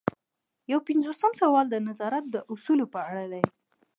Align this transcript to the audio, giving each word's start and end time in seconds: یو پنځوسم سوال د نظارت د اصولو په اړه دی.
یو 0.71 0.79
پنځوسم 0.87 1.31
سوال 1.41 1.65
د 1.69 1.75
نظارت 1.87 2.25
د 2.29 2.35
اصولو 2.51 2.85
په 2.93 2.99
اړه 3.09 3.25
دی. 3.31 3.43